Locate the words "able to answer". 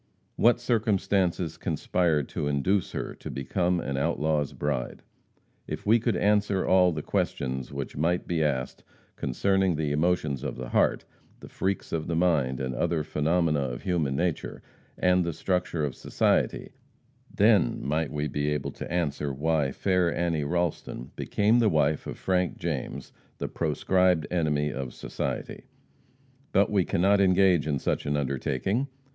18.49-19.31